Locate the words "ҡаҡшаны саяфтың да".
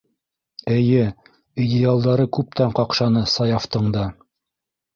2.81-4.11